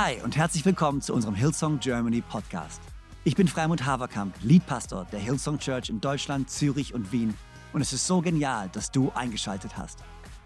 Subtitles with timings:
[0.00, 2.80] Hi und herzlich willkommen zu unserem Hillsong Germany Podcast.
[3.24, 7.34] Ich bin Freimund Haverkamp, Leadpastor der Hillsong Church in Deutschland, Zürich und Wien
[7.72, 10.04] und es ist so genial, dass du eingeschaltet hast.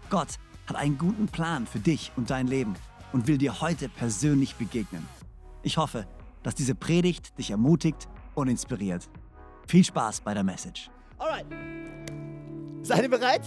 [0.09, 2.73] Gott hat einen guten Plan für dich und dein Leben
[3.11, 5.07] und will dir heute persönlich begegnen.
[5.61, 6.07] Ich hoffe,
[6.41, 9.07] dass diese Predigt dich ermutigt und inspiriert.
[9.67, 10.89] Viel Spaß bei der Message.
[11.19, 11.45] Alright.
[12.81, 13.43] Seid ihr bereit?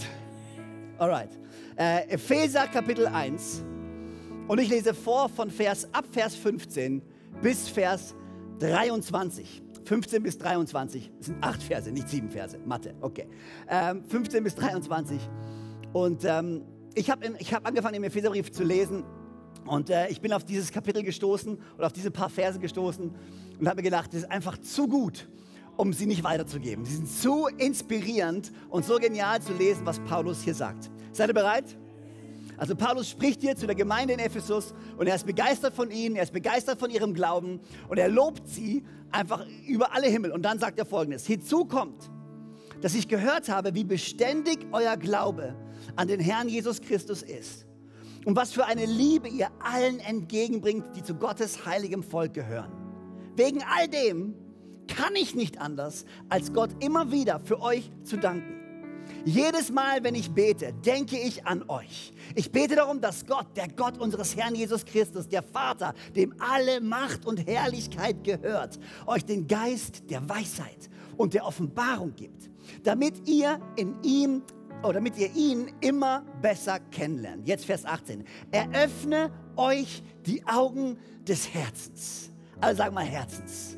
[0.99, 1.37] Alright.
[1.75, 3.65] Äh, Epheser Kapitel 1.
[4.47, 7.01] Und ich lese vor von Vers ab Vers 15
[7.41, 8.15] bis Vers
[8.59, 9.61] 23.
[9.83, 11.11] 15 bis 23.
[11.17, 12.57] Das sind acht Verse, nicht sieben Verse.
[12.65, 13.27] Mathe, okay.
[13.69, 15.19] Ähm, 15 bis 23.
[15.91, 16.63] Und ähm,
[16.95, 19.03] ich habe hab angefangen, im Epheserbrief zu lesen.
[19.65, 23.13] Und äh, ich bin auf dieses Kapitel gestoßen oder auf diese paar Verse gestoßen
[23.59, 25.27] und habe mir gedacht, das ist einfach zu gut,
[25.75, 26.85] um sie nicht weiterzugeben.
[26.85, 30.89] Sie sind zu inspirierend und so genial zu lesen, was Paulus hier sagt.
[31.11, 31.77] Seid ihr bereit?
[32.57, 36.15] Also Paulus spricht hier zu der Gemeinde in Ephesus und er ist begeistert von ihnen,
[36.15, 40.31] er ist begeistert von ihrem Glauben und er lobt sie einfach über alle Himmel.
[40.31, 42.09] Und dann sagt er folgendes, hinzu kommt,
[42.81, 45.55] dass ich gehört habe, wie beständig euer Glaube
[45.95, 47.67] an den Herrn Jesus Christus ist
[48.25, 52.71] und was für eine Liebe ihr allen entgegenbringt, die zu Gottes heiligem Volk gehören.
[53.35, 54.33] Wegen all dem
[54.87, 58.66] kann ich nicht anders, als Gott immer wieder für euch zu danken.
[59.25, 62.13] Jedes Mal, wenn ich bete, denke ich an euch.
[62.35, 66.79] Ich bete darum, dass Gott, der Gott unseres Herrn Jesus Christus, der Vater, dem alle
[66.79, 72.49] Macht und Herrlichkeit gehört, euch den Geist der Weisheit und der Offenbarung gibt,
[72.83, 74.43] damit ihr in ihm
[74.83, 77.47] oder damit ihr ihn immer besser kennenlernt.
[77.47, 78.23] Jetzt Vers 18.
[78.51, 80.97] Eröffne euch die Augen
[81.27, 82.29] des Herzens.
[82.61, 83.77] Also sag mal Herzens.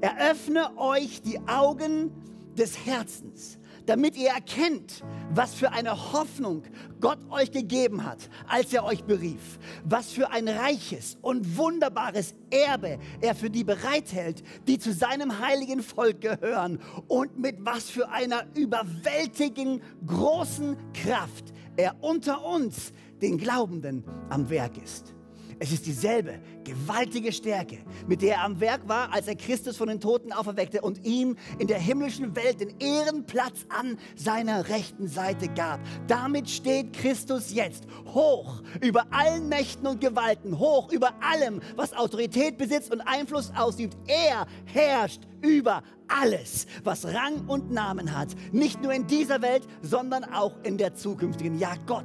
[0.00, 2.12] Eröffne euch die Augen
[2.56, 6.62] des Herzens damit ihr erkennt, was für eine Hoffnung
[7.00, 12.98] Gott euch gegeben hat, als er euch berief, was für ein reiches und wunderbares Erbe
[13.20, 18.44] er für die bereithält, die zu seinem heiligen Volk gehören und mit was für einer
[18.54, 25.14] überwältigen großen Kraft er unter uns, den Glaubenden, am Werk ist.
[25.58, 29.88] Es ist dieselbe gewaltige Stärke, mit der er am Werk war, als er Christus von
[29.88, 35.48] den Toten auferweckte und ihm in der himmlischen Welt den Ehrenplatz an seiner rechten Seite
[35.48, 35.80] gab.
[36.06, 42.58] Damit steht Christus jetzt hoch über allen Mächten und Gewalten, hoch über allem, was Autorität
[42.58, 43.96] besitzt und Einfluss ausübt.
[44.06, 48.28] Er herrscht über alles, was Rang und Namen hat.
[48.52, 51.58] Nicht nur in dieser Welt, sondern auch in der zukünftigen.
[51.58, 52.04] Ja, Gott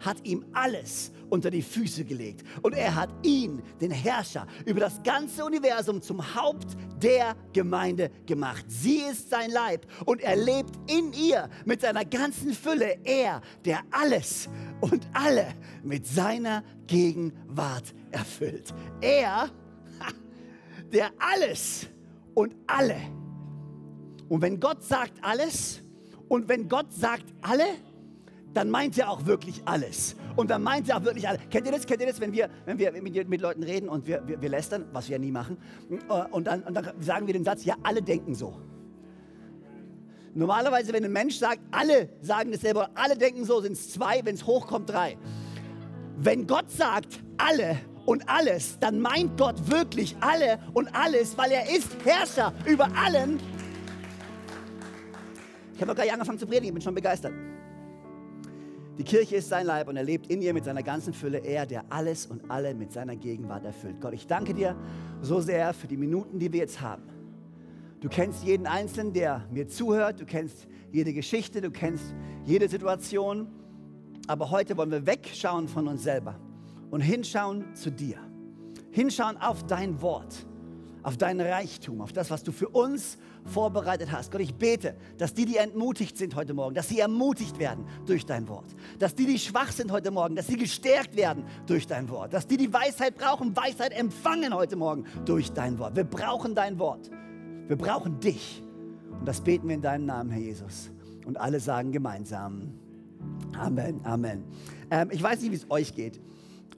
[0.00, 2.44] hat ihm alles unter die Füße gelegt.
[2.62, 8.64] Und er hat ihn, den Herrscher, über das ganze Universum zum Haupt der Gemeinde gemacht.
[8.68, 12.98] Sie ist sein Leib und er lebt in ihr mit seiner ganzen Fülle.
[13.04, 14.48] Er, der alles
[14.80, 18.74] und alle mit seiner Gegenwart erfüllt.
[19.00, 19.50] Er,
[20.92, 21.86] der alles
[22.34, 23.00] und alle.
[24.28, 25.82] Und wenn Gott sagt alles
[26.28, 27.64] und wenn Gott sagt alle,
[28.56, 30.16] dann meint er auch wirklich alles.
[30.34, 31.40] Und dann meint er auch wirklich alles.
[31.50, 31.86] Kennt ihr das?
[31.86, 34.86] Kennt ihr das, wenn wir, wenn wir mit, Leuten reden und wir, wir, wir lästern,
[34.92, 35.58] was wir ja nie machen,
[35.90, 38.58] äh, und dann, und dann sagen wir den Satz, ja, alle denken so.
[40.34, 44.34] Normalerweise, wenn ein Mensch sagt, alle sagen dasselbe, alle denken so, sind es zwei, wenn
[44.34, 45.16] es hochkommt, drei.
[46.18, 51.74] Wenn Gott sagt, alle und alles, dann meint Gott wirklich alle und alles, weil er
[51.74, 53.38] ist Herrscher über allen.
[55.74, 57.32] Ich habe noch gar nicht angefangen zu predigen, ich bin schon begeistert.
[58.98, 61.38] Die Kirche ist sein Leib und er lebt in ihr mit seiner ganzen Fülle.
[61.38, 64.00] Er, der alles und alle mit seiner Gegenwart erfüllt.
[64.00, 64.74] Gott, ich danke dir
[65.20, 67.02] so sehr für die Minuten, die wir jetzt haben.
[68.00, 70.20] Du kennst jeden Einzelnen, der mir zuhört.
[70.20, 72.14] Du kennst jede Geschichte, du kennst
[72.44, 73.48] jede Situation.
[74.28, 76.40] Aber heute wollen wir wegschauen von uns selber
[76.90, 78.16] und hinschauen zu dir.
[78.92, 80.46] Hinschauen auf dein Wort
[81.06, 84.30] auf dein Reichtum, auf das, was du für uns vorbereitet hast.
[84.30, 88.26] Gott, ich bete, dass die, die entmutigt sind heute Morgen, dass sie ermutigt werden durch
[88.26, 88.66] dein Wort.
[88.98, 92.32] Dass die, die schwach sind heute Morgen, dass sie gestärkt werden durch dein Wort.
[92.32, 95.96] Dass die, die Weisheit brauchen, Weisheit empfangen heute Morgen durch dein Wort.
[95.96, 97.10] Wir brauchen dein Wort.
[97.68, 98.62] Wir brauchen dich.
[99.18, 100.90] Und das beten wir in deinem Namen, Herr Jesus.
[101.24, 102.74] Und alle sagen gemeinsam.
[103.56, 104.44] Amen, Amen.
[104.90, 106.20] Ähm, ich weiß nicht, wie es euch geht.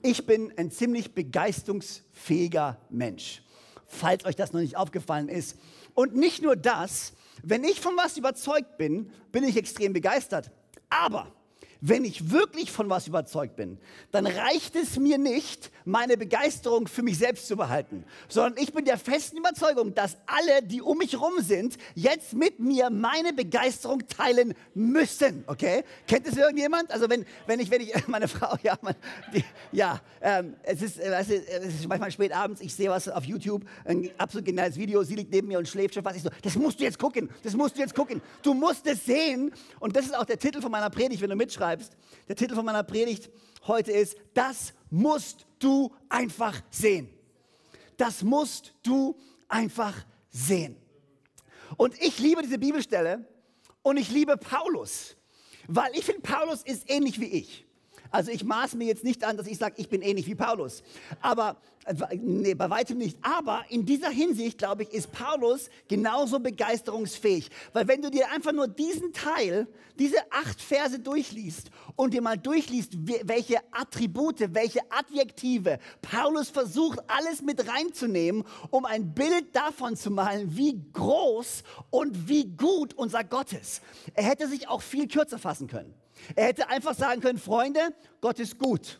[0.01, 3.43] Ich bin ein ziemlich begeisterungsfähiger Mensch
[3.89, 5.57] falls euch das noch nicht aufgefallen ist.
[5.93, 7.13] Und nicht nur das,
[7.43, 10.51] wenn ich von was überzeugt bin, bin ich extrem begeistert.
[10.89, 11.27] Aber
[11.81, 13.77] wenn ich wirklich von was überzeugt bin,
[14.11, 18.85] dann reicht es mir nicht, meine Begeisterung für mich selbst zu behalten, sondern ich bin
[18.85, 24.05] der festen Überzeugung, dass alle, die um mich herum sind, jetzt mit mir meine Begeisterung
[24.07, 25.43] teilen müssen.
[25.47, 25.83] Okay?
[26.05, 26.91] Kennt es irgendjemand?
[26.91, 28.95] Also wenn, wenn ich, wenn ich, meine Frau, ja, mein,
[29.33, 32.89] die, ja, ähm, es, ist, äh, weißt du, es ist manchmal spät abends, ich sehe
[32.89, 36.17] was auf YouTube, ein absolut geniales Video, sie liegt neben mir und schläft schon fast.
[36.17, 38.21] Ich so, das musst du jetzt gucken, das musst du jetzt gucken.
[38.41, 39.51] Du musst es sehen.
[39.79, 41.95] Und das ist auch der Titel von meiner Predigt, wenn du mitschreibst schreibst.
[42.27, 43.29] Der Titel von meiner Predigt
[43.67, 47.09] heute ist, das musst du einfach sehen.
[47.97, 49.15] Das musst du
[49.47, 49.93] einfach
[50.29, 50.75] sehen.
[51.77, 53.25] Und ich liebe diese Bibelstelle
[53.83, 55.15] und ich liebe Paulus,
[55.67, 57.65] weil ich finde, Paulus ist ähnlich wie ich.
[58.11, 60.83] Also ich maß mir jetzt nicht an, dass ich sage, ich bin ähnlich wie Paulus.
[61.21, 61.57] Aber,
[62.15, 63.17] nee, bei weitem nicht.
[63.21, 67.49] Aber in dieser Hinsicht, glaube ich, ist Paulus genauso begeisterungsfähig.
[67.73, 69.67] Weil wenn du dir einfach nur diesen Teil,
[69.99, 77.41] diese acht Verse durchliest und dir mal durchliest, welche Attribute, welche Adjektive Paulus versucht, alles
[77.41, 83.53] mit reinzunehmen, um ein Bild davon zu malen, wie groß und wie gut unser Gott
[83.53, 83.81] ist.
[84.13, 85.93] Er hätte sich auch viel kürzer fassen können.
[86.35, 88.99] Er hätte einfach sagen können, Freunde, Gott ist gut.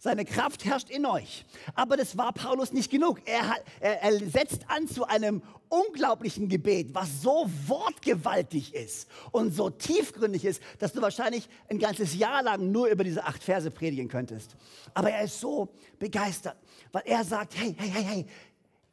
[0.00, 1.44] Seine Kraft herrscht in euch.
[1.74, 3.20] Aber das war Paulus nicht genug.
[3.24, 9.70] Er, er, er, setzt an zu einem unglaublichen Gebet, was so wortgewaltig ist und so
[9.70, 14.08] tiefgründig ist, dass du wahrscheinlich ein ganzes Jahr lang nur über diese acht Verse predigen
[14.08, 14.54] könntest.
[14.94, 15.68] Aber er ist so
[15.98, 16.56] begeistert,
[16.92, 18.26] weil er sagt, hey, hey, hey, hey,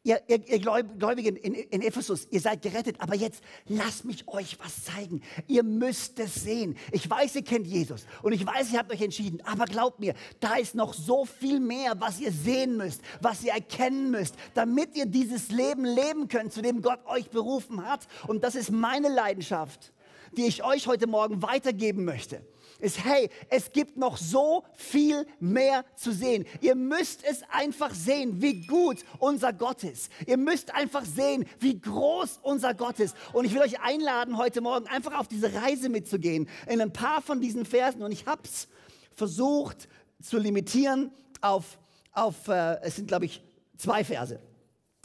[0.05, 4.57] ihr, ihr, ihr Gläubigen in, in Ephesus, ihr seid gerettet, aber jetzt lasst mich euch
[4.63, 5.21] was zeigen.
[5.47, 6.77] Ihr müsst es sehen.
[6.91, 10.13] Ich weiß, ihr kennt Jesus und ich weiß, ihr habt euch entschieden, aber glaubt mir,
[10.39, 14.95] da ist noch so viel mehr, was ihr sehen müsst, was ihr erkennen müsst, damit
[14.95, 18.07] ihr dieses Leben leben könnt, zu dem Gott euch berufen hat.
[18.27, 19.91] Und das ist meine Leidenschaft,
[20.37, 22.41] die ich euch heute Morgen weitergeben möchte
[22.85, 26.45] ist, hey, es gibt noch so viel mehr zu sehen.
[26.61, 30.11] Ihr müsst es einfach sehen, wie gut unser Gott ist.
[30.27, 33.15] Ihr müsst einfach sehen, wie groß unser Gott ist.
[33.33, 37.21] Und ich will euch einladen, heute Morgen einfach auf diese Reise mitzugehen, in ein paar
[37.21, 38.03] von diesen Versen.
[38.03, 38.67] Und ich habe es
[39.15, 39.89] versucht
[40.21, 41.11] zu limitieren
[41.41, 41.79] auf,
[42.11, 43.43] auf äh, es sind, glaube ich,
[43.77, 44.39] zwei Verse.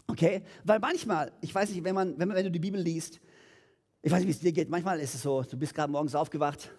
[0.07, 0.43] Okay?
[0.65, 3.21] Weil manchmal, ich weiß nicht, wenn, man, wenn, wenn du die Bibel liest,
[4.03, 6.15] ich weiß nicht, wie es dir geht, manchmal ist es so, du bist gerade morgens
[6.15, 6.71] aufgewacht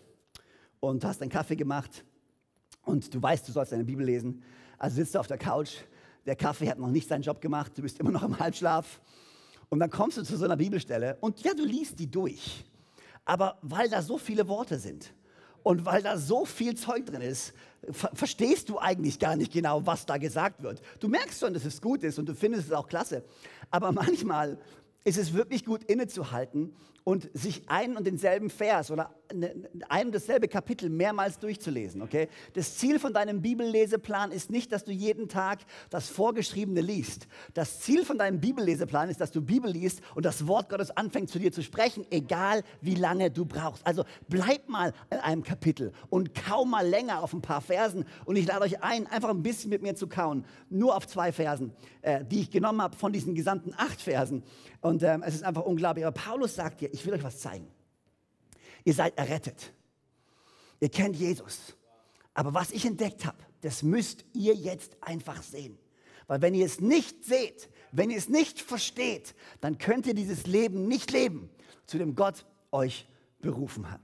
[0.81, 2.03] und hast einen Kaffee gemacht
[2.83, 4.43] und du weißt, du sollst deine Bibel lesen.
[4.77, 5.75] Also sitzt du auf der Couch,
[6.25, 8.99] der Kaffee hat noch nicht seinen Job gemacht, du bist immer noch im Halbschlaf.
[9.69, 12.65] Und dann kommst du zu so einer Bibelstelle und ja, du liest die durch.
[13.23, 15.13] Aber weil da so viele Worte sind
[15.63, 17.53] und weil da so viel Zeug drin ist,
[17.91, 20.81] ver verstehst du eigentlich gar nicht genau, was da gesagt wird.
[20.99, 23.23] Du merkst schon, dass es gut ist und du findest es auch klasse.
[23.69, 24.57] Aber manchmal
[25.03, 30.15] ist es wirklich gut innezuhalten und sich einen und denselben Vers oder Ne, ein und
[30.15, 32.27] dasselbe Kapitel mehrmals durchzulesen, okay?
[32.53, 35.59] Das Ziel von deinem Bibelleseplan ist nicht, dass du jeden Tag
[35.89, 37.27] das Vorgeschriebene liest.
[37.53, 41.29] Das Ziel von deinem Bibelleseplan ist, dass du Bibel liest und das Wort Gottes anfängt
[41.29, 43.85] zu dir zu sprechen, egal wie lange du brauchst.
[43.85, 48.35] Also bleib mal in einem Kapitel und kaum mal länger auf ein paar Versen und
[48.35, 51.73] ich lade euch ein, einfach ein bisschen mit mir zu kauen, nur auf zwei Versen,
[52.01, 54.43] äh, die ich genommen habe von diesen gesamten acht Versen.
[54.81, 56.05] Und ähm, es ist einfach unglaublich.
[56.05, 57.67] Aber Paulus sagt dir, ich will euch was zeigen.
[58.83, 59.73] Ihr seid errettet.
[60.79, 61.75] Ihr kennt Jesus.
[62.33, 65.77] Aber was ich entdeckt habe, das müsst ihr jetzt einfach sehen.
[66.27, 70.47] Weil wenn ihr es nicht seht, wenn ihr es nicht versteht, dann könnt ihr dieses
[70.47, 71.49] Leben nicht leben,
[71.85, 73.07] zu dem Gott euch
[73.41, 74.01] berufen hat.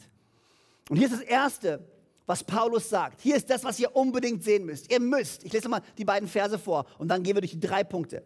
[0.90, 1.88] Und hier ist das Erste,
[2.26, 3.22] was Paulus sagt.
[3.22, 4.92] Hier ist das, was ihr unbedingt sehen müsst.
[4.92, 7.60] Ihr müsst, ich lese mal die beiden Verse vor und dann gehen wir durch die
[7.60, 8.24] drei Punkte.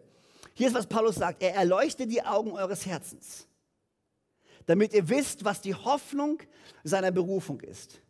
[0.54, 1.42] Hier ist, was Paulus sagt.
[1.42, 3.46] Er erleuchtet die Augen eures Herzens
[4.66, 6.38] damit ihr wisst, was die Hoffnung
[6.84, 8.00] seiner Berufung ist,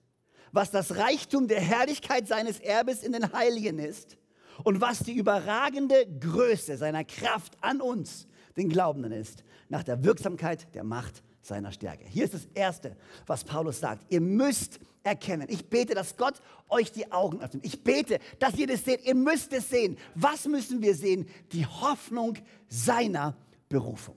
[0.53, 4.17] was das Reichtum der Herrlichkeit seines Erbes in den Heiligen ist
[4.65, 10.75] und was die überragende Größe seiner Kraft an uns, den Glaubenden, ist, nach der Wirksamkeit
[10.75, 12.05] der Macht seiner Stärke.
[12.07, 14.05] Hier ist das Erste, was Paulus sagt.
[14.13, 15.49] Ihr müsst erkennen.
[15.51, 17.65] Ich bete, dass Gott euch die Augen öffnet.
[17.65, 19.05] Ich bete, dass ihr das seht.
[19.05, 19.99] Ihr müsst es sehen.
[20.15, 21.27] Was müssen wir sehen?
[21.53, 23.37] Die Hoffnung seiner
[23.69, 24.17] Berufung.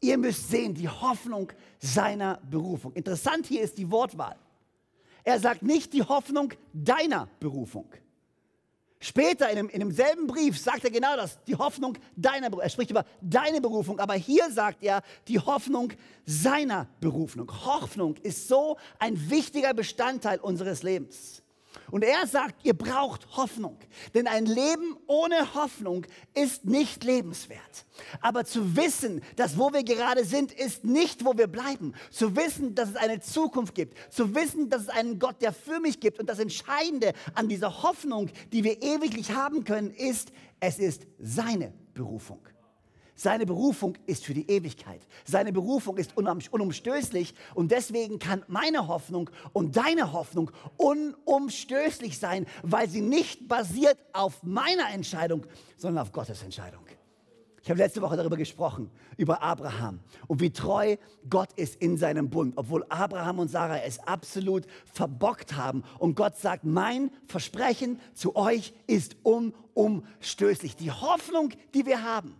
[0.00, 2.92] Ihr müsst sehen, die Hoffnung seiner Berufung.
[2.92, 4.36] Interessant hier ist die Wortwahl.
[5.24, 7.92] Er sagt nicht die Hoffnung deiner Berufung.
[9.00, 12.64] Später in, dem, in demselben Brief sagt er genau das, die Hoffnung deiner Berufung.
[12.64, 15.92] Er spricht über deine Berufung, aber hier sagt er die Hoffnung
[16.24, 17.48] seiner Berufung.
[17.64, 21.42] Hoffnung ist so ein wichtiger Bestandteil unseres Lebens.
[21.90, 23.78] Und er sagt, ihr braucht Hoffnung.
[24.14, 27.86] Denn ein Leben ohne Hoffnung ist nicht lebenswert.
[28.20, 31.94] Aber zu wissen, dass wo wir gerade sind, ist nicht, wo wir bleiben.
[32.10, 33.96] Zu wissen, dass es eine Zukunft gibt.
[34.12, 36.18] Zu wissen, dass es einen Gott, der für mich gibt.
[36.18, 41.72] Und das Entscheidende an dieser Hoffnung, die wir ewiglich haben können, ist, es ist seine
[41.94, 42.40] Berufung.
[43.20, 45.00] Seine Berufung ist für die Ewigkeit.
[45.24, 52.88] Seine Berufung ist unumstößlich und deswegen kann meine Hoffnung und deine Hoffnung unumstößlich sein, weil
[52.88, 55.44] sie nicht basiert auf meiner Entscheidung,
[55.76, 56.82] sondern auf Gottes Entscheidung.
[57.60, 59.98] Ich habe letzte Woche darüber gesprochen, über Abraham
[60.28, 60.96] und wie treu
[61.28, 65.82] Gott ist in seinem Bund, obwohl Abraham und Sarah es absolut verbockt haben.
[65.98, 70.76] Und Gott sagt, mein Versprechen zu euch ist unumstößlich.
[70.76, 72.36] Die Hoffnung, die wir haben,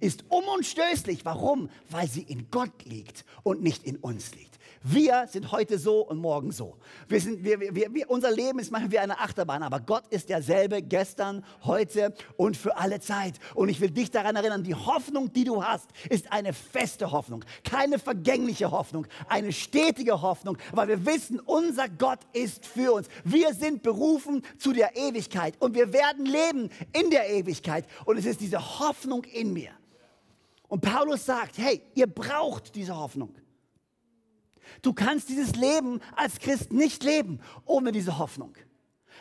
[0.00, 1.24] ist unumstößlich.
[1.24, 1.70] Warum?
[1.90, 4.58] Weil sie in Gott liegt und nicht in uns liegt.
[4.84, 6.76] Wir sind heute so und morgen so.
[7.06, 10.28] Wir sind, wir, wir, wir, unser Leben ist manchmal wie eine Achterbahn, aber Gott ist
[10.28, 13.34] derselbe gestern, heute und für alle Zeit.
[13.54, 17.44] Und ich will dich daran erinnern, die Hoffnung, die du hast, ist eine feste Hoffnung,
[17.62, 23.08] keine vergängliche Hoffnung, eine stetige Hoffnung, weil wir wissen, unser Gott ist für uns.
[23.22, 27.86] Wir sind berufen zu der Ewigkeit und wir werden leben in der Ewigkeit.
[28.04, 29.70] Und es ist diese Hoffnung in mir.
[30.66, 33.34] Und Paulus sagt, hey, ihr braucht diese Hoffnung.
[34.82, 38.54] Du kannst dieses Leben als Christ nicht leben ohne diese Hoffnung.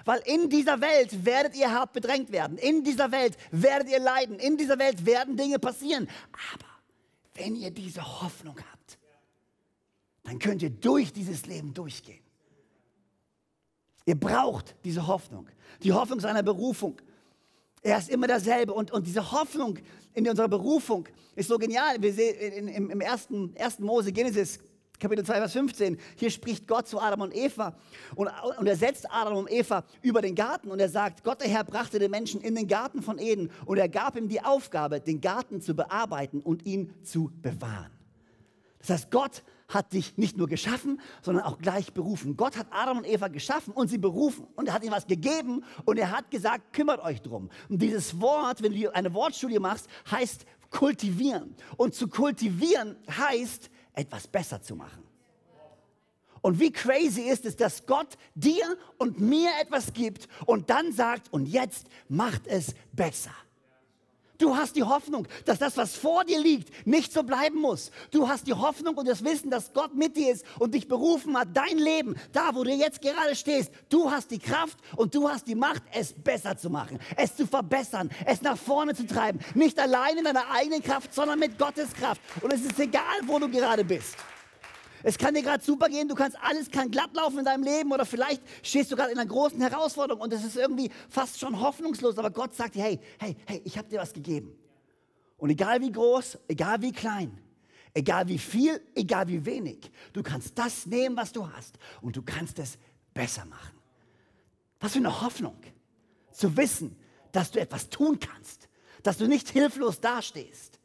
[0.06, 2.58] Weil in dieser Welt werdet ihr hart bedrängt werden.
[2.58, 4.40] In dieser Welt werdet ihr leiden.
[4.40, 6.10] In dieser Welt werden Dinge passieren.
[6.54, 6.66] Aber
[7.36, 8.98] wenn ihr diese Hoffnung habt,
[10.24, 12.24] dann könnt ihr durch dieses Leben durchgehen.
[14.06, 15.48] Ihr braucht diese Hoffnung.
[15.84, 17.00] Die Hoffnung seiner Berufung.
[17.82, 18.74] Er ist immer derselbe.
[18.74, 19.78] Und, und diese Hoffnung
[20.14, 22.02] in unserer Berufung ist so genial.
[22.02, 24.60] Wir sehen im, im ersten, ersten Mose, Genesis,
[25.02, 27.76] Kapitel 2, Vers 15, hier spricht Gott zu Adam und Eva
[28.14, 28.30] und,
[28.60, 31.64] und, er setzt Adam und Eva über den Garten und er sagt, Gott der Herr
[31.64, 35.20] brachte den Menschen in den Garten von Eden und er gab ihm die Aufgabe, den
[35.20, 37.90] Garten zu bearbeiten und ihn zu bewahren.
[38.78, 42.38] Das heißt, Gott hat dich nicht nur geschaffen, sondern auch gleich berufen.
[42.38, 45.64] Gott hat Adam und Eva geschaffen und sie berufen und er hat ihnen was gegeben
[45.86, 47.50] und er hat gesagt, kümmert euch drum.
[47.70, 51.56] Und dieses Wort, wenn du eine Wortstudie machst, heißt kultivieren.
[51.78, 55.04] Und zu kultivieren heißt, etwas besser zu machen.
[56.42, 61.32] Und wie crazy ist es, dass Gott dir und mir etwas gibt und dann sagt,
[61.32, 63.34] und jetzt macht es besser.
[64.42, 67.92] Du hast die Hoffnung, dass das, was vor dir liegt, nicht so bleiben muss.
[68.10, 71.38] Du hast die Hoffnung und das Wissen, dass Gott mit dir ist und dich berufen
[71.38, 75.30] hat, dein Leben, da wo du jetzt gerade stehst, du hast die Kraft und du
[75.30, 79.40] hast die Macht, es besser zu machen, es zu verbessern, es nach vorne zu treiben.
[79.54, 82.20] Nicht allein in deiner eigenen Kraft, sondern mit Gottes Kraft.
[82.42, 84.16] Und es ist egal, wo du gerade bist.
[85.04, 87.92] Es kann dir gerade super gehen, du kannst alles kann glatt laufen in deinem Leben
[87.92, 91.60] oder vielleicht stehst du gerade in einer großen Herausforderung und es ist irgendwie fast schon
[91.60, 94.56] hoffnungslos, aber Gott sagt dir, hey, hey, hey, ich habe dir was gegeben.
[95.38, 97.38] Und egal wie groß, egal wie klein,
[97.94, 102.22] egal wie viel, egal wie wenig, du kannst das nehmen, was du hast und du
[102.22, 102.78] kannst es
[103.14, 103.78] besser machen.
[104.80, 105.58] Was für eine Hoffnung,
[106.32, 106.96] zu wissen,
[107.32, 108.68] dass du etwas tun kannst,
[109.04, 110.80] dass du nicht hilflos dastehst.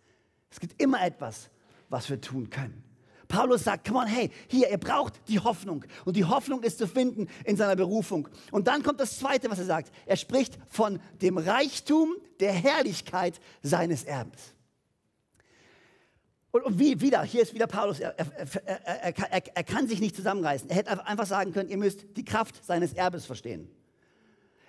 [0.50, 1.50] Es gibt immer etwas,
[1.88, 2.82] was wir tun können.
[3.28, 5.84] Paulus sagt, come on, hey, hier, ihr braucht die Hoffnung.
[6.04, 8.28] Und die Hoffnung ist zu finden in seiner Berufung.
[8.50, 9.92] Und dann kommt das Zweite, was er sagt.
[10.06, 14.54] Er spricht von dem Reichtum der Herrlichkeit seines Erbes.
[16.50, 18.28] Und, wie, wieder, hier ist wieder Paulus, er, er,
[18.64, 20.70] er, er kann sich nicht zusammenreißen.
[20.70, 23.68] Er hätte einfach sagen können, ihr müsst die Kraft seines Erbes verstehen.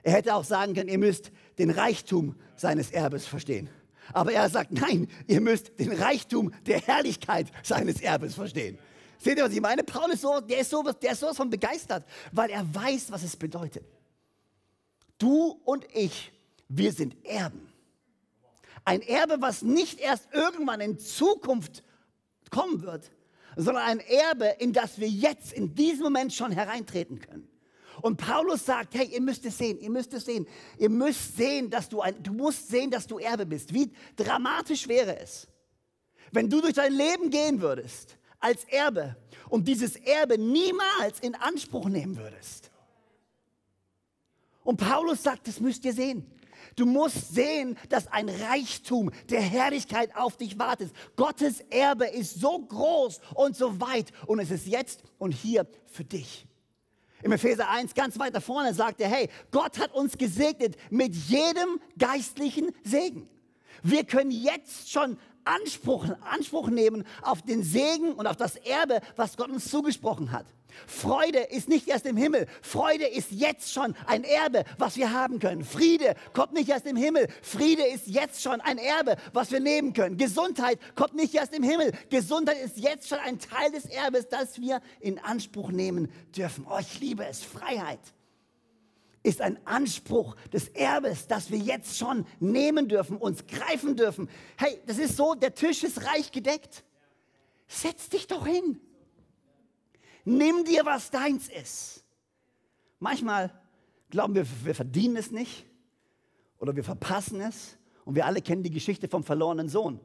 [0.04, 3.70] Er hätte auch sagen können, ihr müsst den Reichtum seines Erbes verstehen.
[4.14, 8.78] Aber er sagt, nein, ihr müsst den Reichtum der Herrlichkeit seines Erbes verstehen.
[9.20, 9.84] Seht ihr, was ich meine?
[9.84, 13.86] Paulus ist so, der ist ist sowas von begeistert, weil er weiß, was es bedeutet.
[15.18, 16.32] Du und ich,
[16.68, 17.72] wir sind Erben.
[18.86, 21.84] Ein Erbe, was nicht erst irgendwann in Zukunft
[22.52, 23.12] kommen wird,
[23.56, 27.50] sondern ein Erbe, in das wir jetzt, in diesem Moment schon hereintreten können.
[28.08, 30.48] Und Paulus sagt, hey, ihr müsst es sehen, ihr müsst es sehen.
[30.78, 33.74] Ihr müsst sehen, dass du ein, du musst sehen, dass du Erbe bist.
[33.74, 35.46] Wie dramatisch wäre es,
[36.32, 39.18] wenn du durch dein Leben gehen würdest als Erbe
[39.50, 42.72] und dieses Erbe niemals in Anspruch nehmen würdest.
[44.64, 46.32] Und Paulus sagt, das müsst ihr sehen.
[46.78, 50.94] Du musst sehen, dass ein Reichtum der Herrlichkeit auf dich wartet.
[51.18, 56.06] Gottes Erbe ist so groß und so weit und es ist jetzt und hier für
[56.06, 56.48] dich.
[57.24, 61.80] Im Epheser 1 ganz weiter vorne sagt er, hey, Gott hat uns gesegnet mit jedem
[61.98, 63.28] geistlichen Segen.
[63.84, 69.38] Wir können jetzt schon Anspruch, Anspruch nehmen auf den Segen und auf das Erbe, was
[69.38, 70.46] Gott uns zugesprochen hat.
[70.86, 72.48] Freude ist nicht erst im Himmel.
[72.62, 75.64] Freude ist jetzt schon ein Erbe, was wir haben können.
[75.64, 77.28] Friede kommt nicht erst im Himmel.
[77.42, 80.18] Friede ist jetzt schon ein Erbe, was wir nehmen können.
[80.18, 81.92] Gesundheit kommt nicht erst im Himmel.
[82.10, 86.66] Gesundheit ist jetzt schon ein Teil des Erbes, das wir in Anspruch nehmen dürfen.
[86.70, 87.44] Oh, ich liebe es.
[87.44, 88.00] Freiheit
[89.28, 94.30] ist ein Anspruch des Erbes, das wir jetzt schon nehmen dürfen, uns greifen dürfen.
[94.58, 96.86] Hey, das ist so, der Tisch ist reich gedeckt.
[97.68, 98.80] Setz dich doch hin.
[100.30, 102.04] Nimm dir, was deins ist.
[103.00, 103.50] Manchmal
[104.10, 105.66] glauben wir, wir verdienen es nicht
[106.60, 107.78] oder wir verpassen es.
[108.04, 110.02] Und wir alle kennen die Geschichte vom verlorenen Sohn.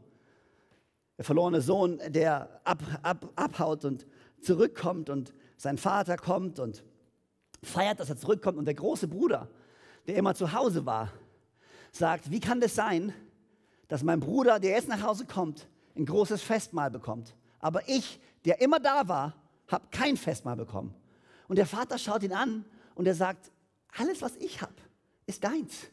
[1.19, 4.07] Der verlorene Sohn, der ab, ab, abhaut und
[4.41, 6.85] zurückkommt und sein Vater kommt und
[7.65, 8.59] feiert, dass er zurückkommt.
[8.59, 9.49] Und der große Bruder,
[10.07, 11.13] der immer zu Hause war,
[11.91, 13.13] sagt, wie kann das sein,
[13.89, 17.35] dass mein Bruder, der jetzt nach Hause kommt, ein großes Festmahl bekommt.
[17.59, 19.42] Aber ich, der immer da war,
[19.73, 20.95] habe kein Festmahl bekommen.
[21.49, 22.65] Und der Vater schaut ihn an
[22.95, 23.51] und er sagt,
[23.97, 24.75] alles, was ich habe,
[25.27, 25.91] ist deins.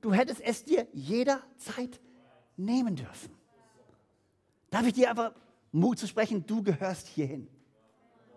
[0.00, 2.00] Du hättest es dir jederzeit
[2.56, 3.30] nehmen dürfen.
[4.70, 5.32] Darf ich dir einfach
[5.72, 7.48] Mut zu sprechen, du gehörst hierhin.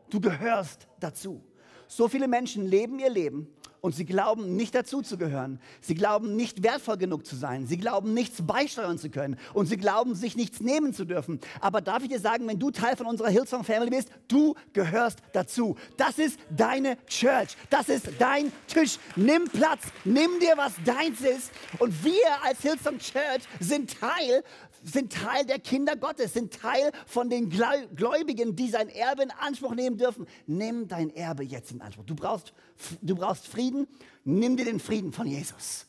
[0.10, 1.44] Du gehörst dazu.
[1.88, 3.48] So viele Menschen leben ihr Leben
[3.82, 5.60] und sie glauben nicht dazu zu gehören.
[5.82, 7.66] Sie glauben nicht wertvoll genug zu sein.
[7.66, 11.40] Sie glauben nichts beisteuern zu können und sie glauben sich nichts nehmen zu dürfen.
[11.60, 15.20] Aber darf ich dir sagen, wenn du Teil von unserer Hillsong Family bist, du gehörst
[15.34, 15.76] dazu.
[15.98, 17.58] Das ist deine Church.
[17.72, 19.00] Das ist dein Tisch.
[19.16, 19.82] Nimm Platz.
[20.06, 21.52] Nimm dir was deins ist.
[21.80, 24.44] Und wir als Hillsong Church sind Teil
[24.84, 29.76] sind Teil der Kinder Gottes, sind Teil von den Gläubigen, die sein Erbe in Anspruch
[29.76, 30.28] nehmen dürfen.
[30.48, 32.06] Nimm dein Erbe jetzt in Anspruch.
[32.06, 32.54] Du brauchst,
[33.02, 33.88] du brauchst Frieden,
[34.24, 35.86] nimm dir den Frieden von Jesus.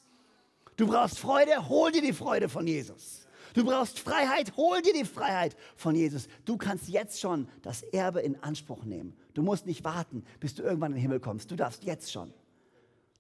[0.77, 3.27] Du brauchst Freude, hol dir die Freude von Jesus.
[3.55, 6.29] Du brauchst Freiheit, hol dir die Freiheit von Jesus.
[6.45, 9.15] Du kannst jetzt schon das Erbe in Anspruch nehmen.
[9.35, 11.51] Du musst nicht warten, bis du irgendwann in den Himmel kommst.
[11.51, 12.33] Du darfst jetzt schon.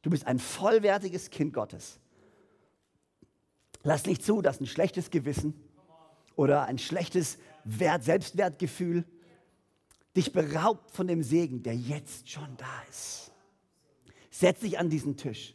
[0.00, 1.98] Du bist ein vollwertiges Kind Gottes.
[3.82, 5.54] Lass nicht zu, dass ein schlechtes Gewissen
[6.36, 9.04] oder ein schlechtes Wert, Selbstwertgefühl
[10.16, 13.32] dich beraubt von dem Segen, der jetzt schon da ist.
[14.30, 15.54] Setz dich an diesen Tisch.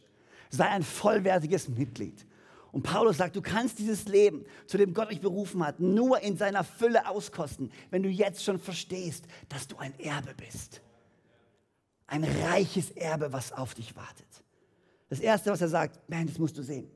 [0.50, 2.26] Sei ein vollwertiges Mitglied.
[2.70, 6.36] Und Paulus sagt, du kannst dieses Leben, zu dem Gott dich berufen hat, nur in
[6.36, 10.82] seiner Fülle auskosten, wenn du jetzt schon verstehst, dass du ein Erbe bist.
[12.06, 14.26] Ein reiches Erbe, was auf dich wartet.
[15.08, 16.90] Das Erste, was er sagt, man, das musst du sehen.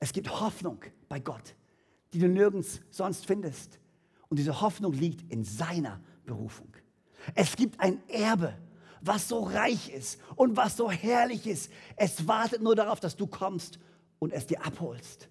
[0.00, 1.54] Es gibt Hoffnung bei Gott,
[2.12, 3.78] die du nirgends sonst findest.
[4.28, 6.74] Und diese Hoffnung liegt in seiner Berufung.
[7.34, 8.54] Es gibt ein Erbe,
[9.00, 11.70] was so reich ist und was so herrlich ist.
[11.96, 13.78] Es wartet nur darauf, dass du kommst
[14.18, 15.28] und es dir abholst.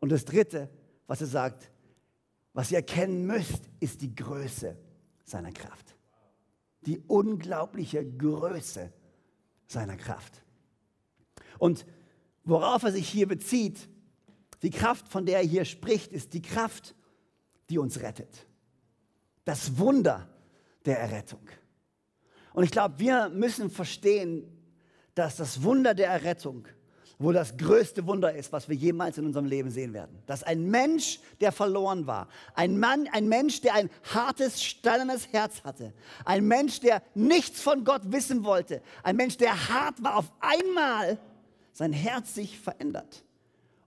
[0.00, 0.68] Und das Dritte,
[1.06, 1.70] was er sagt,
[2.52, 4.76] was ihr erkennen müsst, ist die Größe
[5.24, 5.96] seiner Kraft.
[6.82, 8.92] Die unglaubliche Größe
[9.66, 10.42] seiner Kraft.
[11.58, 11.86] Und
[12.44, 13.88] worauf er sich hier bezieht,
[14.62, 16.94] die Kraft, von der er hier spricht, ist die Kraft,
[17.70, 18.46] die uns rettet.
[19.44, 20.28] Das Wunder
[20.84, 21.46] der Errettung.
[22.52, 24.44] Und ich glaube, wir müssen verstehen,
[25.14, 26.66] dass das Wunder der Errettung
[27.18, 30.22] wohl das größte Wunder ist, was wir jemals in unserem Leben sehen werden.
[30.26, 35.62] Dass ein Mensch, der verloren war, ein Mann, ein Mensch, der ein hartes, steinernes Herz
[35.64, 35.92] hatte,
[36.24, 41.18] ein Mensch, der nichts von Gott wissen wollte, ein Mensch, der hart war, auf einmal
[41.72, 43.24] sein Herz sich verändert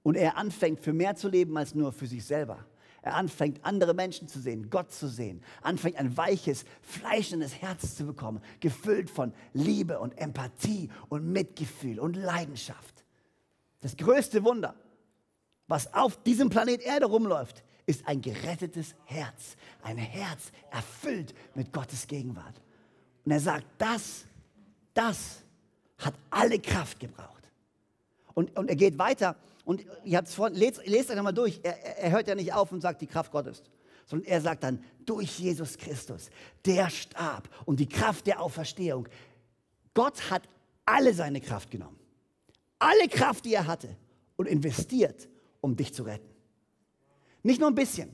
[0.03, 2.65] und er anfängt für mehr zu leben als nur für sich selber.
[3.03, 8.05] Er anfängt, andere Menschen zu sehen, Gott zu sehen, anfängt ein weiches, fleischendes Herz zu
[8.05, 13.03] bekommen, gefüllt von Liebe und Empathie und Mitgefühl und Leidenschaft.
[13.79, 14.75] Das größte Wunder,
[15.67, 19.55] was auf diesem Planet Erde rumläuft, ist ein gerettetes Herz.
[19.81, 22.61] Ein Herz erfüllt mit Gottes Gegenwart.
[23.25, 24.25] Und er sagt, das,
[24.93, 25.41] das
[25.97, 27.49] hat alle Kraft gebraucht.
[28.35, 29.35] Und, und er geht weiter
[29.71, 31.61] und ihr habt es vorhin, lest, lest euch nochmal durch.
[31.63, 33.63] Er, er hört ja nicht auf und sagt die Kraft Gottes,
[34.05, 36.29] sondern er sagt dann, durch Jesus Christus,
[36.65, 39.07] der starb und die Kraft der Auferstehung.
[39.93, 40.43] Gott hat
[40.83, 41.97] alle seine Kraft genommen.
[42.79, 43.95] Alle Kraft, die er hatte
[44.35, 45.29] und investiert,
[45.61, 46.27] um dich zu retten.
[47.41, 48.09] Nicht nur ein bisschen.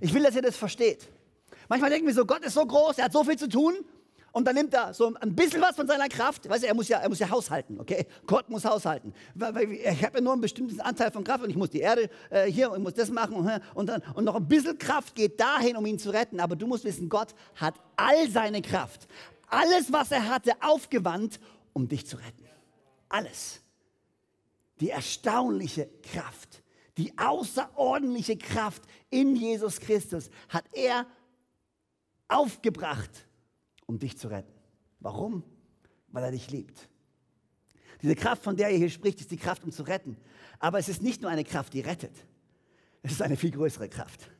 [0.00, 1.08] Ich will, dass ihr das versteht.
[1.68, 3.74] Manchmal denken wir so, Gott ist so groß, er hat so viel zu tun
[4.32, 6.48] und dann nimmt er so ein bisschen was von seiner Kraft.
[6.48, 8.06] Weißt du, er muss ja, er muss ja haushalten, okay?
[8.26, 9.12] Gott muss haushalten.
[9.34, 12.46] Ich habe ja nur einen bestimmten Anteil von Kraft und ich muss die Erde äh,
[12.50, 15.76] hier und ich muss das machen und, dann, und noch ein bisschen Kraft geht dahin,
[15.76, 16.40] um ihn zu retten.
[16.40, 19.06] Aber du musst wissen, Gott hat all seine Kraft,
[19.48, 21.38] alles, was er hatte, aufgewandt,
[21.74, 22.46] um dich zu retten.
[23.10, 23.60] Alles.
[24.80, 26.62] Die erstaunliche Kraft,
[26.96, 31.06] die außerordentliche Kraft in Jesus Christus hat er
[32.28, 33.10] aufgebracht
[33.92, 34.52] um dich zu retten.
[35.00, 35.42] Warum?
[36.08, 36.88] Weil er dich liebt.
[38.00, 40.16] Diese Kraft, von der er hier spricht, ist die Kraft, um zu retten.
[40.58, 42.14] Aber es ist nicht nur eine Kraft, die rettet.
[43.02, 44.30] Es ist eine viel größere Kraft.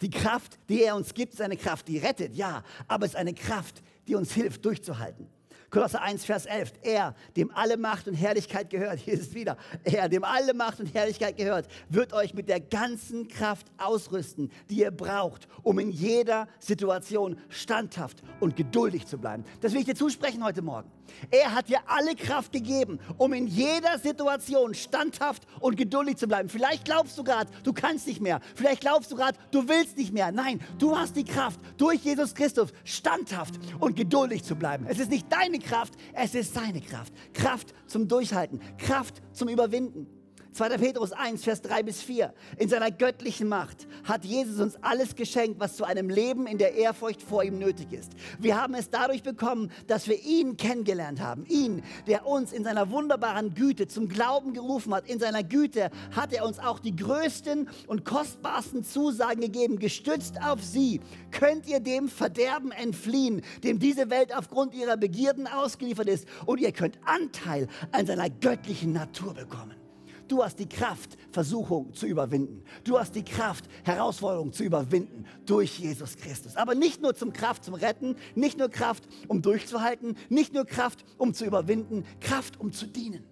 [0.00, 3.16] Die Kraft, die er uns gibt, ist eine Kraft, die rettet, ja, aber es ist
[3.16, 5.28] eine Kraft, die uns hilft, durchzuhalten.
[5.76, 6.72] Kolosser 1, Vers 11.
[6.80, 10.80] Er, dem alle Macht und Herrlichkeit gehört, hier ist es wieder, er, dem alle Macht
[10.80, 15.90] und Herrlichkeit gehört, wird euch mit der ganzen Kraft ausrüsten, die ihr braucht, um in
[15.90, 19.44] jeder Situation standhaft und geduldig zu bleiben.
[19.60, 20.90] Das will ich dir zusprechen heute Morgen.
[21.30, 26.48] Er hat dir alle Kraft gegeben, um in jeder Situation standhaft und geduldig zu bleiben.
[26.48, 28.40] Vielleicht glaubst du gerade, du kannst nicht mehr.
[28.54, 30.32] Vielleicht glaubst du gerade, du willst nicht mehr.
[30.32, 34.86] Nein, du hast die Kraft, durch Jesus Christus standhaft und geduldig zu bleiben.
[34.88, 37.12] Es ist nicht deine Kraft, es ist seine Kraft.
[37.32, 40.15] Kraft zum Durchhalten, Kraft zum Überwinden.
[40.56, 40.78] 2.
[40.78, 42.32] Petrus 1, Vers 3 bis 4.
[42.56, 46.74] In seiner göttlichen Macht hat Jesus uns alles geschenkt, was zu einem Leben in der
[46.74, 48.12] Ehrfurcht vor ihm nötig ist.
[48.38, 51.44] Wir haben es dadurch bekommen, dass wir ihn kennengelernt haben.
[51.44, 55.06] Ihn, der uns in seiner wunderbaren Güte zum Glauben gerufen hat.
[55.06, 59.78] In seiner Güte hat er uns auch die größten und kostbarsten Zusagen gegeben.
[59.78, 66.08] Gestützt auf sie könnt ihr dem Verderben entfliehen, dem diese Welt aufgrund ihrer Begierden ausgeliefert
[66.08, 66.26] ist.
[66.46, 69.85] Und ihr könnt Anteil an seiner göttlichen Natur bekommen.
[70.28, 72.64] Du hast die Kraft, Versuchung zu überwinden.
[72.84, 76.56] Du hast die Kraft, Herausforderungen zu überwinden durch Jesus Christus.
[76.56, 81.04] Aber nicht nur zum Kraft zum Retten, nicht nur Kraft, um durchzuhalten, nicht nur Kraft,
[81.16, 83.24] um zu überwinden, Kraft, um zu dienen.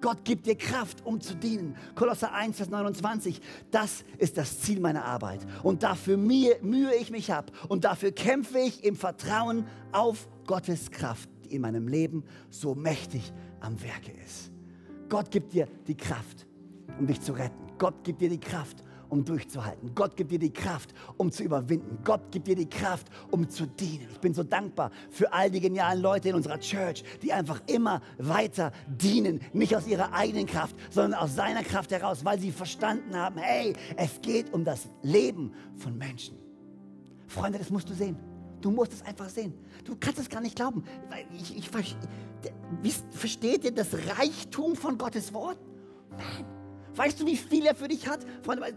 [0.00, 1.76] Gott gibt dir Kraft, um zu dienen.
[1.94, 3.40] Kolosser 1, Vers 29.
[3.70, 5.40] Das ist das Ziel meiner Arbeit.
[5.62, 7.50] Und dafür mühe ich mich ab.
[7.68, 13.32] Und dafür kämpfe ich im Vertrauen auf Gottes Kraft, die in meinem Leben so mächtig
[13.60, 14.52] am Werke ist.
[15.08, 16.46] Gott gibt dir die Kraft,
[16.98, 17.56] um dich zu retten.
[17.78, 19.94] Gott gibt dir die Kraft, um durchzuhalten.
[19.94, 21.98] Gott gibt dir die Kraft, um zu überwinden.
[22.04, 24.08] Gott gibt dir die Kraft, um zu dienen.
[24.12, 28.02] Ich bin so dankbar für all die genialen Leute in unserer Church, die einfach immer
[28.18, 29.40] weiter dienen.
[29.52, 33.74] Nicht aus ihrer eigenen Kraft, sondern aus seiner Kraft heraus, weil sie verstanden haben, hey,
[33.96, 36.36] es geht um das Leben von Menschen.
[37.26, 38.16] Freunde, das musst du sehen.
[38.60, 39.54] Du musst es einfach sehen.
[39.84, 40.84] Du kannst es gar nicht glauben.
[41.36, 41.70] Ich, ich,
[42.82, 45.58] ich, versteht ihr das Reichtum von Gottes Wort?
[46.10, 46.44] Man,
[46.96, 48.20] weißt du, wie viel er für dich hat?
[48.42, 48.74] Freunde,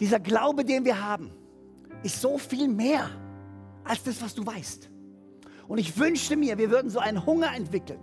[0.00, 1.30] dieser Glaube, den wir haben,
[2.02, 3.10] ist so viel mehr
[3.84, 4.90] als das, was du weißt.
[5.68, 8.00] Und ich wünschte mir, wir würden so einen Hunger entwickeln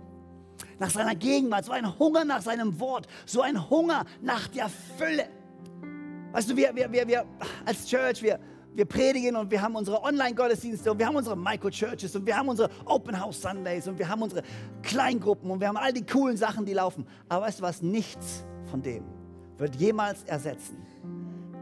[0.78, 5.28] nach seiner Gegenwart, so einen Hunger nach seinem Wort, so einen Hunger nach der Fülle.
[6.32, 7.24] Weißt du, wir, wir, wir, wir
[7.66, 8.40] als Church, wir,
[8.74, 12.48] wir predigen und wir haben unsere Online-Gottesdienste und wir haben unsere Micro-Churches und wir haben
[12.48, 14.42] unsere Open House Sundays und wir haben unsere
[14.82, 17.06] Kleingruppen und wir haben all die coolen Sachen, die laufen.
[17.28, 17.82] Aber weißt du was?
[17.82, 19.04] Nichts von dem
[19.58, 20.78] wird jemals ersetzen.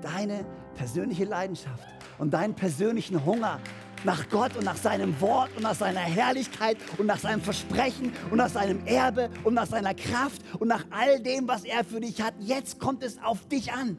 [0.02, 0.44] Deine
[0.74, 1.84] persönliche Leidenschaft
[2.18, 3.58] und deinen persönlichen Hunger
[4.04, 8.36] nach Gott und nach seinem Wort und nach seiner Herrlichkeit und nach seinem Versprechen und
[8.36, 12.20] nach seinem Erbe und nach seiner Kraft und nach all dem, was er für dich
[12.22, 12.34] hat.
[12.38, 13.98] Jetzt kommt es auf dich an.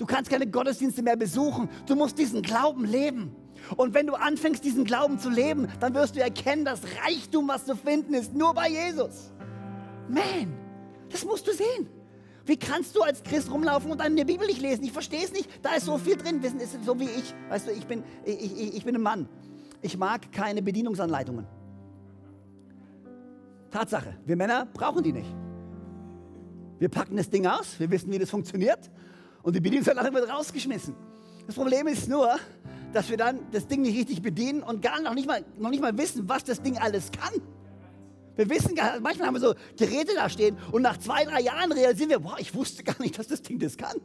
[0.00, 1.68] Du kannst keine Gottesdienste mehr besuchen.
[1.84, 3.36] Du musst diesen Glauben leben.
[3.76, 7.66] Und wenn du anfängst, diesen Glauben zu leben, dann wirst du erkennen, dass Reichtum, was
[7.66, 9.30] zu finden ist, nur bei Jesus.
[10.08, 10.54] Man,
[11.10, 11.86] das musst du sehen.
[12.46, 14.84] Wie kannst du als Christ rumlaufen und dann die Bibel nicht lesen?
[14.84, 15.50] Ich verstehe es nicht.
[15.60, 16.42] Da ist so viel drin.
[16.42, 17.34] Wissen ist so wie ich.
[17.50, 19.28] Weißt du, ich bin, ich, ich, ich bin ein Mann.
[19.82, 21.46] Ich mag keine Bedienungsanleitungen.
[23.70, 25.28] Tatsache, wir Männer brauchen die nicht.
[26.78, 28.90] Wir packen das Ding aus, wir wissen, wie das funktioniert
[29.42, 30.94] und die Bedienungsanleitung wird rausgeschmissen.
[31.46, 32.38] Das Problem ist nur,
[32.92, 35.80] dass wir dann das Ding nicht richtig bedienen und gar noch nicht mal, noch nicht
[35.80, 37.40] mal wissen, was das Ding alles kann.
[38.36, 41.72] Wir wissen gar manchmal haben wir so Geräte da stehen und nach zwei, drei Jahren
[41.72, 43.96] realisieren wir, boah, ich wusste gar nicht, dass das Ding das kann.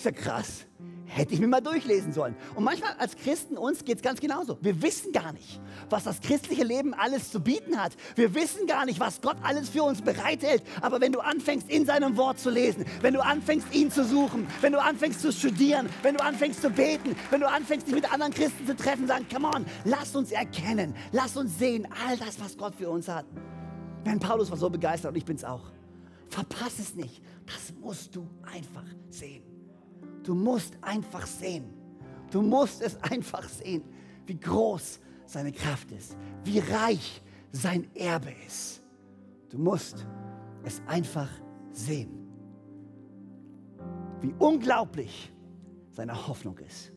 [0.00, 0.64] Ist ja krass.
[1.04, 2.34] Hätte ich mir mal durchlesen sollen.
[2.54, 4.56] Und manchmal als Christen uns geht es ganz genauso.
[4.62, 5.60] Wir wissen gar nicht,
[5.90, 7.92] was das christliche Leben alles zu bieten hat.
[8.16, 10.62] Wir wissen gar nicht, was Gott alles für uns bereithält.
[10.80, 14.46] Aber wenn du anfängst, in seinem Wort zu lesen, wenn du anfängst, ihn zu suchen,
[14.62, 18.10] wenn du anfängst zu studieren, wenn du anfängst zu beten, wenn du anfängst, dich mit
[18.10, 22.40] anderen Christen zu treffen, sagen, come on, lass uns erkennen, lass uns sehen, all das,
[22.40, 23.26] was Gott für uns hat.
[24.04, 25.72] Wenn Paulus war so begeistert und ich bin es auch.
[26.30, 27.22] Verpass es nicht.
[27.44, 29.49] Das musst du einfach sehen.
[30.22, 31.64] Du musst einfach sehen.
[32.30, 33.82] Du musst es einfach sehen,
[34.26, 38.82] wie groß seine Kraft ist, wie reich sein Erbe ist.
[39.48, 40.06] Du musst
[40.62, 41.28] es einfach
[41.72, 42.10] sehen,
[44.20, 45.32] wie unglaublich
[45.90, 46.92] seine Hoffnung ist,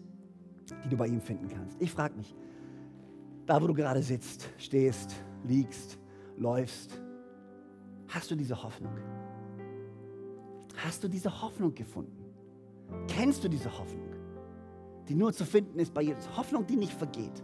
[0.83, 1.81] die du bei ihm finden kannst.
[1.81, 2.35] Ich frage mich,
[3.45, 5.97] da wo du gerade sitzt, stehst, liegst,
[6.37, 7.01] läufst,
[8.07, 8.93] hast du diese Hoffnung?
[10.75, 12.22] Hast du diese Hoffnung gefunden?
[13.07, 14.15] Kennst du diese Hoffnung,
[15.07, 16.35] die nur zu finden ist bei Jesus?
[16.35, 17.43] Hoffnung, die nicht vergeht.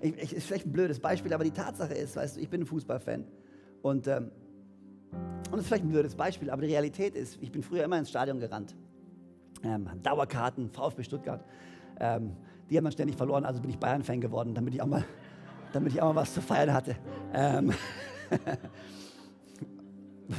[0.00, 2.62] Ich, ich, ist vielleicht ein blödes Beispiel, aber die Tatsache ist, weißt du, ich bin
[2.62, 3.24] ein Fußballfan.
[3.82, 4.32] Und, ähm,
[5.50, 8.08] das ist vielleicht ein blödes Beispiel, aber die Realität ist, ich bin früher immer ins
[8.08, 8.74] Stadion gerannt.
[9.62, 11.44] Ähm, Dauerkarten, VfB Stuttgart.
[12.00, 12.36] Ähm,
[12.70, 15.04] die haben dann ständig verloren, also bin ich Bayern-Fan geworden, damit ich auch mal,
[15.72, 16.96] damit ich auch mal was zu feiern hatte.
[17.34, 17.72] Ähm,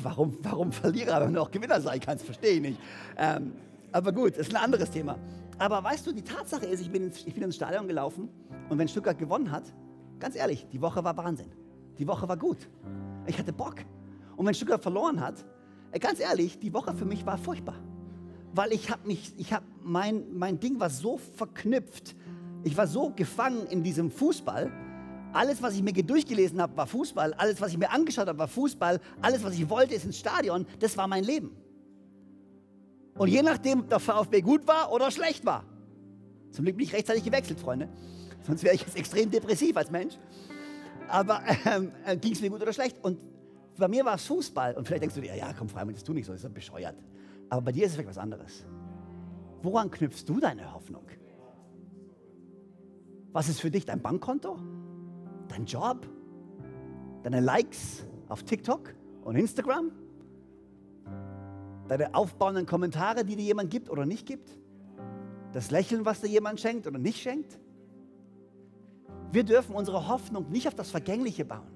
[0.01, 2.79] warum, warum Verlierer, wenn du auch Gewinner sein kannst, verstehe ich nicht.
[3.17, 3.53] Ähm,
[3.91, 5.17] aber gut, ist ein anderes Thema.
[5.59, 8.29] Aber weißt du, die Tatsache ist, ich bin, ins, ich bin ins Stadion gelaufen
[8.69, 9.63] und wenn Stuttgart gewonnen hat,
[10.19, 11.51] ganz ehrlich, die Woche war Wahnsinn.
[11.99, 12.57] Die Woche war gut.
[13.27, 13.75] Ich hatte Bock.
[14.35, 15.45] Und wenn Stuttgart verloren hat,
[15.91, 17.75] äh, ganz ehrlich, die Woche für mich war furchtbar.
[18.53, 22.15] Weil ich habe mich, ich habe, mein, mein Ding war so verknüpft.
[22.63, 24.71] Ich war so gefangen in diesem Fußball.
[25.33, 27.33] Alles, was ich mir durchgelesen habe, war Fußball.
[27.33, 28.99] Alles, was ich mir angeschaut habe, war Fußball.
[29.21, 30.65] Alles, was ich wollte, ist ins Stadion.
[30.79, 31.51] Das war mein Leben.
[33.17, 35.65] Und je nachdem, ob der VfB gut war oder schlecht war.
[36.51, 37.89] Zum Glück bin ich rechtzeitig gewechselt, Freunde.
[38.43, 40.17] Sonst wäre ich jetzt extrem depressiv als Mensch.
[41.07, 42.97] Aber ähm, äh, ging es mir gut oder schlecht?
[43.01, 43.19] Und
[43.77, 44.75] bei mir war es Fußball.
[44.75, 46.49] Und vielleicht denkst du dir, ja, komm, Freimann, das tu nicht so, das ist ja
[46.49, 46.95] bescheuert.
[47.49, 48.65] Aber bei dir ist es vielleicht was anderes.
[49.61, 51.03] Woran knüpfst du deine Hoffnung?
[53.31, 54.57] Was ist für dich dein Bankkonto?
[55.53, 56.07] Dein Job?
[57.21, 59.91] Deine Likes auf TikTok und Instagram?
[61.87, 64.57] Deine aufbauenden Kommentare, die dir jemand gibt oder nicht gibt?
[65.51, 67.59] Das Lächeln, was dir jemand schenkt oder nicht schenkt?
[69.31, 71.71] Wir dürfen unsere Hoffnung nicht auf das Vergängliche bauen.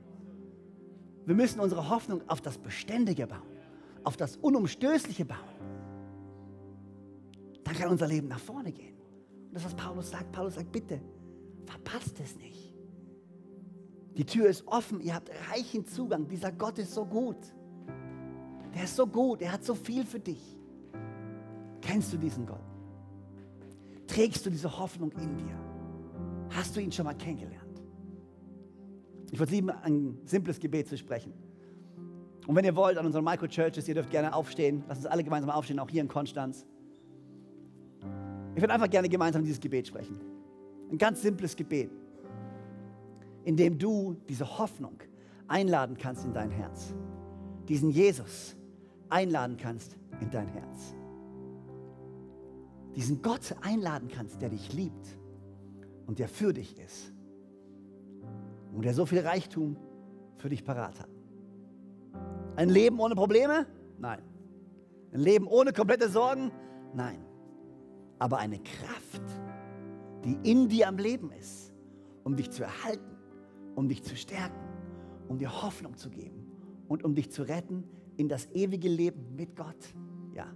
[1.28, 3.42] Wir müssen unsere Hoffnung auf das Beständige bauen,
[4.04, 5.38] auf das Unumstößliche bauen.
[7.64, 8.96] Dann kann unser Leben nach vorne gehen.
[9.50, 11.00] Und das, was Paulus sagt, Paulus sagt, bitte,
[11.66, 12.67] verpasst es nicht.
[14.18, 16.28] Die Tür ist offen, ihr habt reichen Zugang.
[16.28, 17.38] Dieser Gott ist so gut.
[18.74, 20.42] Der ist so gut, er hat so viel für dich.
[21.82, 22.60] Kennst du diesen Gott?
[24.08, 25.56] Trägst du diese Hoffnung in dir?
[26.50, 27.82] Hast du ihn schon mal kennengelernt?
[29.32, 31.34] Ich würde lieben, ein simples Gebet zu sprechen.
[32.48, 34.84] Und wenn ihr wollt, an unseren Micro-Churches, ihr dürft gerne aufstehen.
[34.88, 36.66] Lass uns alle gemeinsam aufstehen, auch hier in Konstanz.
[38.56, 40.20] Ich würde einfach gerne gemeinsam dieses Gebet sprechen.
[40.90, 41.92] Ein ganz simples Gebet,
[43.48, 45.00] in dem du diese Hoffnung
[45.48, 46.94] einladen kannst in dein Herz.
[47.70, 48.58] Diesen Jesus,
[49.08, 50.94] einladen kannst in dein Herz.
[52.94, 55.18] Diesen Gott einladen kannst, der dich liebt
[56.08, 57.14] und der für dich ist.
[58.74, 59.78] Und der so viel Reichtum
[60.36, 61.10] für dich parat hat.
[62.58, 63.66] Ein Leben ohne Probleme?
[63.98, 64.22] Nein.
[65.14, 66.52] Ein Leben ohne komplette Sorgen?
[66.94, 67.24] Nein.
[68.20, 69.24] Aber eine Kraft,
[70.26, 71.72] die in dir am Leben ist,
[72.26, 73.17] um dich zu erhalten,
[73.78, 74.58] um dich zu stärken,
[75.28, 76.48] um dir Hoffnung zu geben
[76.88, 77.84] und um dich zu retten
[78.18, 79.94] in das ewige Leben mit Gott.
[80.34, 80.48] Ja,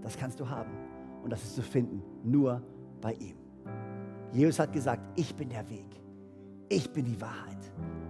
[0.00, 0.70] das kannst du haben.
[1.22, 2.62] Und das ist zu finden nur
[3.02, 3.36] bei ihm.
[4.32, 6.00] Jesus hat gesagt, ich bin der Weg,
[6.70, 7.58] ich bin die Wahrheit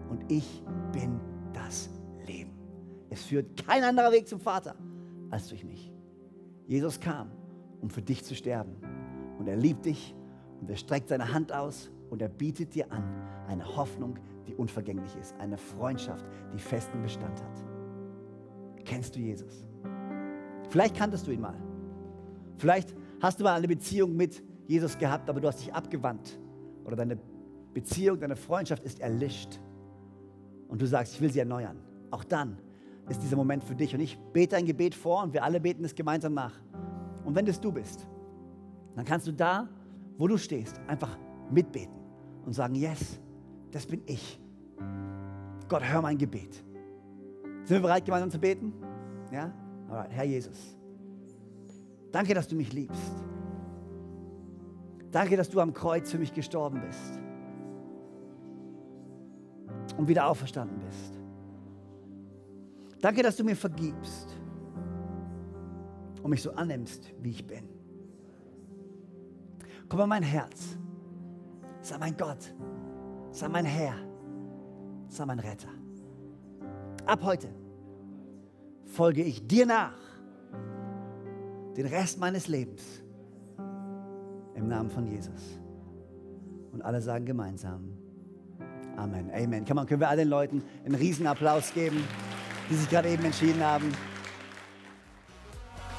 [0.09, 0.63] und ich
[0.93, 1.19] bin
[1.53, 1.91] das
[2.25, 2.53] Leben.
[3.09, 4.77] Es führt kein anderer Weg zum Vater
[5.31, 5.93] als durch mich.
[6.69, 7.33] Jesus kam,
[7.81, 8.77] um für dich zu sterben.
[9.41, 10.15] Und er liebt dich
[10.61, 13.05] und er streckt seine Hand aus und er bietet dir an
[13.49, 17.65] eine Hoffnung, die unvergänglich ist, eine Freundschaft, die festen Bestand hat.
[18.85, 19.65] Kennst du Jesus?
[20.69, 21.57] Vielleicht kanntest du ihn mal.
[22.59, 26.39] Vielleicht hast du mal eine Beziehung mit Jesus gehabt, aber du hast dich abgewandt.
[26.85, 27.19] Oder deine
[27.73, 29.61] Beziehung, deine Freundschaft ist erlischt.
[30.69, 31.79] Und du sagst, ich will sie erneuern.
[32.11, 32.59] Auch dann
[33.09, 33.95] ist dieser Moment für dich.
[33.95, 36.55] Und ich bete ein Gebet vor und wir alle beten es gemeinsam nach.
[37.25, 38.07] Und wenn das du bist,
[38.95, 39.69] dann kannst du da,
[40.19, 41.17] wo du stehst, einfach
[41.51, 42.00] mitbeten
[42.45, 43.19] und sagen, yes,
[43.71, 44.41] das bin ich.
[45.69, 46.55] Gott, hör mein Gebet.
[47.65, 48.73] Sind wir bereit, gemeinsam zu beten?
[49.31, 49.53] Ja?
[49.89, 50.77] Alright, Herr Jesus.
[52.11, 53.13] Danke, dass du mich liebst.
[55.11, 57.21] Danke, dass du am Kreuz für mich gestorben bist
[59.97, 61.19] und wieder auferstanden bist.
[63.01, 64.37] Danke, dass du mir vergibst
[66.23, 67.69] und mich so annimmst, wie ich bin.
[69.89, 70.79] Komm an mein Herz.
[71.83, 72.55] Sei mein Gott.
[73.31, 73.95] Sei mein Herr.
[75.09, 75.69] Sei mein Retter.
[77.07, 77.49] Ab heute
[78.85, 79.99] folge ich dir nach.
[81.77, 82.83] Den Rest meines Lebens.
[84.55, 85.61] Im Namen von Jesus.
[86.73, 88.01] Und alle sagen gemeinsam
[88.97, 89.31] Amen.
[89.33, 89.65] Amen.
[89.65, 92.05] Kann man, können wir all den Leuten einen Riesenapplaus geben,
[92.69, 93.93] die sich gerade eben entschieden haben.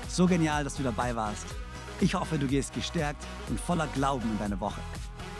[0.08, 1.48] So genial, dass du dabei warst.
[2.00, 4.82] Ich hoffe, du gehst gestärkt und voller Glauben in deine Woche.